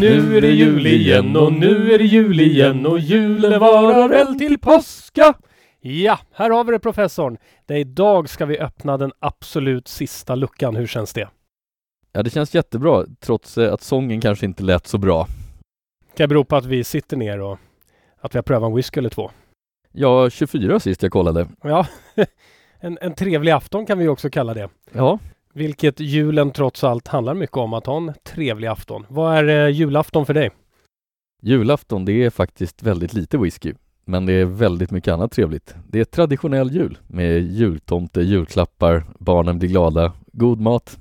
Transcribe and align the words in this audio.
Nu 0.00 0.36
är 0.36 0.40
det 0.40 0.50
jul 0.50 0.86
igen 0.86 1.36
och 1.36 1.52
nu 1.52 1.92
är 1.92 1.98
det 1.98 2.04
jul 2.04 2.40
igen 2.40 2.86
och 2.86 2.98
julen 2.98 3.60
varar 3.60 4.08
väl 4.08 4.38
till 4.38 4.58
påska. 4.58 5.34
Ja, 5.80 6.18
här 6.32 6.50
har 6.50 6.64
vi 6.64 6.72
det 6.72 6.78
professorn. 6.78 7.36
Det 7.66 7.74
är 7.74 7.78
idag 7.78 8.28
ska 8.28 8.46
vi 8.46 8.58
öppna 8.58 8.96
den 8.96 9.12
absolut 9.18 9.88
sista 9.88 10.34
luckan. 10.34 10.76
Hur 10.76 10.86
känns 10.86 11.12
det? 11.12 11.28
Ja, 12.12 12.22
det 12.22 12.30
känns 12.30 12.54
jättebra 12.54 13.04
trots 13.20 13.58
eh, 13.58 13.72
att 13.72 13.82
sången 13.82 14.20
kanske 14.20 14.46
inte 14.46 14.62
lät 14.62 14.86
så 14.86 14.98
bra. 14.98 15.26
Kan 16.16 16.28
bero 16.28 16.44
på 16.44 16.56
att 16.56 16.64
vi 16.64 16.84
sitter 16.84 17.16
ner 17.16 17.40
och 17.40 17.58
att 18.20 18.34
vi 18.34 18.38
har 18.38 18.42
prövat 18.42 18.68
en 18.68 18.76
whisky 18.76 18.98
eller 18.98 19.10
två. 19.10 19.30
Ja, 19.92 20.30
24 20.30 20.80
sist 20.80 21.02
jag 21.02 21.12
kollade. 21.12 21.48
Ja, 21.62 21.86
en, 22.80 22.98
en 23.00 23.14
trevlig 23.14 23.52
afton 23.52 23.86
kan 23.86 23.98
vi 23.98 24.08
också 24.08 24.30
kalla 24.30 24.54
det. 24.54 24.68
Ja, 24.92 25.18
Vilket 25.54 26.00
julen 26.00 26.50
trots 26.50 26.84
allt 26.84 27.08
handlar 27.08 27.34
mycket 27.34 27.56
om, 27.56 27.74
att 27.74 27.86
ha 27.86 27.96
en 27.96 28.12
trevlig 28.24 28.68
afton. 28.68 29.06
Vad 29.08 29.36
är 29.36 29.66
eh, 29.66 29.68
julafton 29.68 30.26
för 30.26 30.34
dig? 30.34 30.50
julafton 31.42 32.04
det 32.04 32.24
är 32.24 32.30
faktiskt 32.30 32.82
väldigt 32.82 33.14
lite 33.14 33.38
whisky. 33.38 33.74
Men 34.04 34.26
det 34.26 34.32
är 34.32 34.44
väldigt 34.44 34.90
mycket 34.90 35.12
annat 35.12 35.32
trevligt. 35.32 35.74
Det 35.88 36.00
är 36.00 36.04
traditionell 36.04 36.70
jul 36.70 36.98
med 37.06 37.42
jultomte, 37.42 38.20
julklappar, 38.20 39.04
barnen 39.18 39.58
blir 39.58 39.68
glada, 39.68 40.12
god 40.32 40.60
mat, 40.60 40.98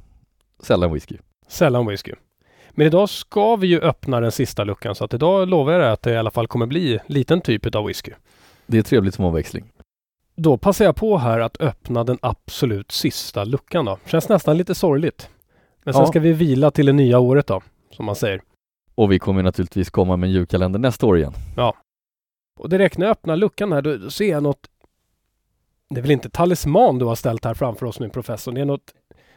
sällan 0.60 0.94
whisky. 0.94 1.18
Sällan 1.48 1.88
whisky. 1.88 2.12
Men 2.72 2.88
idag 2.88 3.10
ska 3.10 3.56
vi 3.56 3.68
ju 3.68 3.80
öppna 3.80 4.20
den 4.20 4.32
sista 4.32 4.64
luckan 4.64 4.96
så 4.96 5.06
att 5.06 5.14
idag 5.14 5.50
lovar 5.50 5.72
jag 5.72 5.82
dig 5.82 5.90
att 5.90 6.02
det 6.02 6.12
i 6.12 6.18
alla 6.18 6.32
fall 6.32 6.48
kommer 6.48 6.66
bli 6.66 7.00
liten 7.08 7.42
typ 7.42 7.76
av 7.76 7.86
whisky. 7.86 8.12
Det 8.68 8.78
är 8.78 8.82
trevligt 8.82 9.16
som 9.16 9.26
omväxling. 9.26 9.72
Då 10.36 10.58
passar 10.58 10.86
jag 10.86 10.96
på 10.96 11.18
här 11.18 11.40
att 11.40 11.62
öppna 11.62 12.04
den 12.04 12.18
absolut 12.22 12.92
sista 12.92 13.44
luckan 13.44 13.86
då. 13.86 13.98
Känns 14.06 14.30
nästan 14.30 14.58
lite 14.58 14.76
sorgligt. 14.76 15.30
Men 15.84 15.94
sen 15.94 16.02
Ja. 16.04 16.08
ska 16.08 16.20
vi 16.20 16.34
vila 16.34 16.72
till 16.72 16.86
det 16.86 16.94
nya 16.94 17.20
året 17.20 17.48
då, 17.48 17.62
som 17.92 18.06
man 18.06 18.16
säger. 18.16 18.42
Och 18.96 19.12
vi 19.12 19.20
kommer 19.20 19.44
naturligtvis 19.44 19.90
komma 19.90 20.18
med 20.18 20.28
en 20.28 20.34
julkalender 20.34 20.80
nästa 20.80 21.06
år 21.06 21.18
igen. 21.18 21.34
Och 22.60 22.70
direkt 22.70 22.98
när 22.98 23.06
jag 23.06 23.12
öppnar 23.12 23.36
luckan 23.36 23.72
här 23.72 23.82
då, 23.82 23.98
då 23.98 24.10
ser 24.10 24.30
jag 24.30 24.44
något 24.44 24.68
Det 25.90 26.00
är 26.00 26.02
väl 26.02 26.12
inte 26.12 26.30
talisman 26.30 27.00
du 27.00 27.06
har 27.06 27.16
ställt 27.16 27.46
här 27.46 27.54
framför 27.54 27.86
oss 27.86 28.00
nu 28.00 28.10
professor. 28.10 28.52
Det 28.52 28.62
är 28.62 28.66
något, 28.66 28.94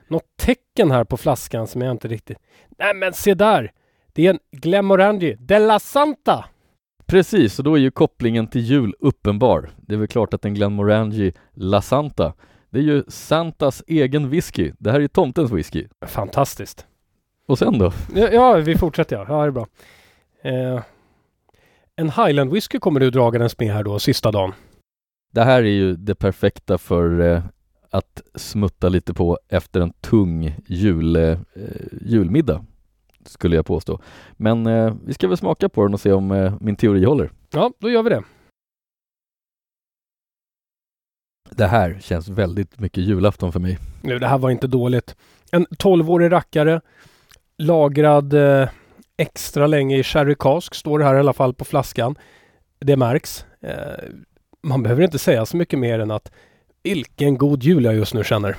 något 0.08 0.36
tecken 0.36 0.90
här 0.90 1.04
på 1.04 1.16
flaskan 1.16 1.66
som 1.66 1.82
jag 1.82 1.90
inte 1.90 2.08
riktigt... 2.08 2.38
Nej 2.78 2.94
men 2.94 3.12
se 3.12 3.34
där! 3.34 3.72
Det 4.12 4.26
är 4.26 4.30
en 4.30 4.38
Glenmorangie 4.52 5.36
Della 5.40 5.78
Santa! 5.78 6.44
Precis, 7.06 7.58
och 7.58 7.64
då 7.64 7.74
är 7.74 7.78
ju 7.78 7.90
kopplingen 7.90 8.46
till 8.46 8.60
jul 8.60 8.94
uppenbar. 8.98 9.70
Det 9.76 9.94
är 9.94 9.98
väl 9.98 10.08
klart 10.08 10.34
att 10.34 10.44
en 10.44 10.54
Glenmorangie 10.54 11.32
La 11.54 11.82
Santa, 11.82 12.32
det 12.70 12.78
är 12.78 12.82
ju 12.82 13.04
Santas 13.08 13.82
egen 13.86 14.30
whisky. 14.30 14.72
Det 14.78 14.90
här 14.90 14.96
är 14.96 15.02
ju 15.02 15.08
tomtens 15.08 15.50
whisky. 15.50 15.86
Fantastiskt! 16.06 16.86
Och 17.48 17.58
sen 17.58 17.78
då? 17.78 17.92
Ja, 18.14 18.28
ja 18.28 18.54
vi 18.54 18.78
fortsätter 18.78 19.16
ja. 19.16 19.26
Ja, 19.28 19.42
det 19.42 19.46
är 19.46 19.50
bra. 19.50 19.66
Eh, 20.42 20.82
en 21.96 22.10
Highland 22.10 22.52
whisky 22.52 22.78
kommer 22.78 23.00
du 23.00 23.10
dragandes 23.10 23.58
med 23.58 23.72
här 23.72 23.84
då, 23.84 23.98
sista 23.98 24.30
dagen. 24.30 24.52
Det 25.32 25.44
här 25.44 25.62
är 25.62 25.66
ju 25.66 25.96
det 25.96 26.14
perfekta 26.14 26.78
för 26.78 27.20
eh, 27.20 27.42
att 27.90 28.22
smutta 28.34 28.88
lite 28.88 29.14
på 29.14 29.38
efter 29.48 29.80
en 29.80 29.92
tung 29.92 30.56
jul, 30.66 31.16
eh, 31.16 31.38
julmiddag, 32.00 32.64
skulle 33.28 33.56
jag 33.56 33.66
påstå. 33.66 34.00
Men 34.32 34.66
eh, 34.66 34.94
vi 35.04 35.14
ska 35.14 35.28
väl 35.28 35.36
smaka 35.36 35.68
på 35.68 35.82
den 35.82 35.94
och 35.94 36.00
se 36.00 36.12
om 36.12 36.30
eh, 36.30 36.54
min 36.60 36.76
teori 36.76 37.04
håller. 37.04 37.30
Ja, 37.50 37.72
då 37.78 37.90
gör 37.90 38.02
vi 38.02 38.10
det. 38.10 38.22
Det 41.50 41.66
här 41.66 41.98
känns 42.00 42.28
väldigt 42.28 42.80
mycket 42.80 43.04
julafton 43.04 43.52
för 43.52 43.60
mig. 43.60 43.78
Nu, 44.02 44.18
det 44.18 44.26
här 44.26 44.38
var 44.38 44.50
inte 44.50 44.66
dåligt. 44.66 45.16
En 45.52 45.66
12-årig 45.66 46.32
rackare, 46.32 46.80
lagrad 47.58 48.32
eh, 48.34 48.68
extra 49.16 49.66
länge 49.66 49.96
i 49.96 50.02
sherry 50.02 50.34
cask, 50.38 50.74
står 50.74 50.98
det 50.98 51.04
här 51.04 51.14
i 51.14 51.18
alla 51.18 51.32
fall 51.32 51.54
på 51.54 51.64
flaskan. 51.64 52.18
Det 52.78 52.96
märks. 52.96 53.46
Eh, 53.60 54.04
man 54.62 54.82
behöver 54.82 55.02
inte 55.02 55.18
säga 55.18 55.46
så 55.46 55.56
mycket 55.56 55.78
mer 55.78 55.98
än 55.98 56.10
att 56.10 56.32
vilken 56.82 57.38
god 57.38 57.62
jul 57.62 57.84
jag 57.84 57.94
just 57.94 58.14
nu 58.14 58.24
känner. 58.24 58.56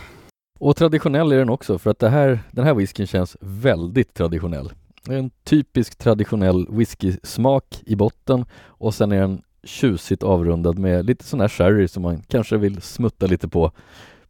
Och 0.59 0.75
traditionell 0.75 1.31
är 1.31 1.37
den 1.37 1.49
också 1.49 1.77
för 1.77 1.91
att 1.91 1.99
det 1.99 2.09
här, 2.09 2.39
den 2.51 2.65
här 2.65 2.73
whiskyn 2.73 3.07
känns 3.07 3.37
väldigt 3.39 4.13
traditionell. 4.13 4.71
Det 5.03 5.13
är 5.13 5.19
en 5.19 5.31
typisk 5.43 5.97
traditionell 5.97 6.67
whiskysmak 6.69 7.81
i 7.85 7.95
botten 7.95 8.45
och 8.65 8.93
sen 8.93 9.11
är 9.11 9.19
den 9.19 9.41
tjusigt 9.63 10.23
avrundad 10.23 10.79
med 10.79 11.05
lite 11.05 11.23
sån 11.23 11.41
här 11.41 11.47
sherry 11.47 11.87
som 11.87 12.03
man 12.03 12.21
kanske 12.27 12.57
vill 12.57 12.81
smutta 12.81 13.25
lite 13.25 13.47
på 13.47 13.71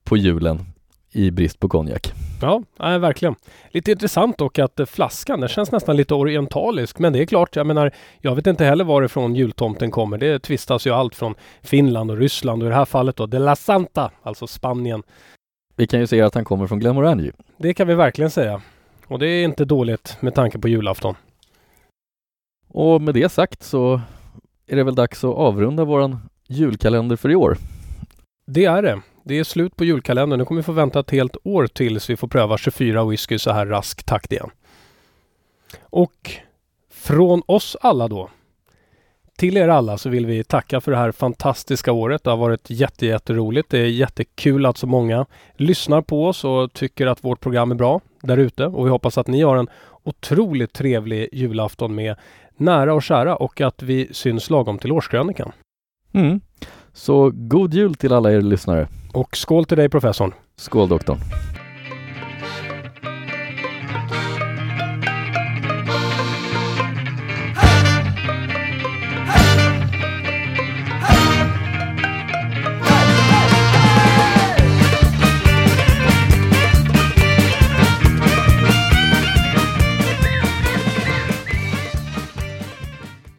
på 0.03 0.17
julen 0.17 0.65
i 1.11 1.31
brist 1.31 1.59
på 1.59 1.69
konjak. 1.69 2.13
Ja, 2.41 2.63
nej, 2.79 2.99
verkligen. 2.99 3.35
Lite 3.71 3.91
intressant 3.91 4.37
dock 4.37 4.59
att 4.59 4.79
eh, 4.79 4.85
flaskan, 4.85 5.39
den 5.39 5.49
känns 5.49 5.71
nästan 5.71 5.97
lite 5.97 6.13
orientalisk. 6.13 6.99
Men 6.99 7.13
det 7.13 7.19
är 7.19 7.25
klart, 7.25 7.55
jag 7.55 7.67
menar, 7.67 7.91
jag 8.21 8.35
vet 8.35 8.47
inte 8.47 8.65
heller 8.65 8.83
varifrån 8.83 9.35
jultomten 9.35 9.91
kommer. 9.91 10.17
Det 10.17 10.39
tvistas 10.39 10.87
ju 10.87 10.91
allt 10.91 11.15
från 11.15 11.35
Finland 11.61 12.11
och 12.11 12.17
Ryssland 12.17 12.63
och 12.63 12.67
i 12.67 12.69
det 12.69 12.75
här 12.75 12.85
fallet 12.85 13.15
då 13.15 13.25
De 13.25 13.39
La 13.39 13.55
Santa, 13.55 14.11
alltså 14.23 14.47
Spanien. 14.47 15.03
Vi 15.79 15.87
kan 15.87 15.99
ju 15.99 16.07
säga 16.07 16.25
att 16.25 16.35
han 16.35 16.45
kommer 16.45 16.67
från 16.67 16.79
Glenmorangie. 16.79 17.31
Det 17.57 17.73
kan 17.73 17.87
vi 17.87 17.95
verkligen 17.95 18.31
säga. 18.31 18.61
Och 19.07 19.19
det 19.19 19.27
är 19.27 19.43
inte 19.43 19.65
dåligt 19.65 20.17
med 20.19 20.35
tanke 20.35 20.59
på 20.59 20.67
julafton. 20.67 21.15
Och 22.67 23.01
med 23.01 23.13
det 23.13 23.29
sagt 23.29 23.63
så 23.63 24.01
är 24.67 24.75
det 24.75 24.83
väl 24.83 24.95
dags 24.95 25.23
att 25.23 25.35
avrunda 25.35 25.83
våran 25.83 26.29
julkalender 26.47 27.15
för 27.15 27.31
i 27.31 27.35
år. 27.35 27.57
Det 28.47 28.65
är 28.65 28.81
det. 28.81 29.01
Det 29.23 29.39
är 29.39 29.43
slut 29.43 29.75
på 29.75 29.85
julkalendern. 29.85 30.39
Nu 30.39 30.45
kommer 30.45 30.61
vi 30.61 30.65
få 30.65 30.71
vänta 30.71 30.99
ett 30.99 31.11
helt 31.11 31.37
år 31.43 31.67
tills 31.67 32.09
vi 32.09 32.17
får 32.17 32.27
pröva 32.27 32.57
24 32.57 33.05
whisky 33.05 33.39
så 33.39 33.51
här 33.51 33.65
rask 33.65 34.03
takt 34.03 34.31
igen. 34.31 34.49
Och 35.81 36.31
från 36.89 37.41
oss 37.45 37.77
alla 37.81 38.07
då. 38.07 38.29
Till 39.37 39.57
er 39.57 39.67
alla 39.67 39.97
så 39.97 40.09
vill 40.09 40.25
vi 40.25 40.43
tacka 40.43 40.81
för 40.81 40.91
det 40.91 40.97
här 40.97 41.11
fantastiska 41.11 41.91
året. 41.91 42.23
Det 42.23 42.29
har 42.29 42.37
varit 42.37 42.69
jätte, 42.69 43.05
jätteroligt. 43.05 43.69
Det 43.69 43.79
är 43.79 43.85
jättekul 43.85 44.65
att 44.65 44.77
så 44.77 44.87
många 44.87 45.25
lyssnar 45.55 46.01
på 46.01 46.27
oss 46.27 46.43
och 46.43 46.73
tycker 46.73 47.07
att 47.07 47.23
vårt 47.23 47.39
program 47.39 47.71
är 47.71 47.75
bra 47.75 48.01
där 48.21 48.37
ute. 48.37 48.65
Och 48.65 48.85
vi 48.85 48.89
hoppas 48.89 49.17
att 49.17 49.27
ni 49.27 49.41
har 49.41 49.57
en 49.57 49.67
otroligt 50.03 50.73
trevlig 50.73 51.29
julafton 51.31 51.95
med 51.95 52.15
nära 52.57 52.93
och 52.93 53.03
kära 53.03 53.35
och 53.35 53.61
att 53.61 53.83
vi 53.83 54.07
syns 54.11 54.49
lagom 54.49 54.79
till 54.79 54.91
årskrönikan. 54.91 55.51
Mm. 56.13 56.41
Så 56.93 57.31
god 57.33 57.73
jul 57.73 57.95
till 57.95 58.13
alla 58.13 58.31
er 58.31 58.41
lyssnare. 58.41 58.87
Och 59.13 59.37
skål 59.37 59.65
till 59.65 59.77
dig 59.77 59.89
professorn! 59.89 60.33
Skål 60.55 60.89
doktorn! 60.89 61.17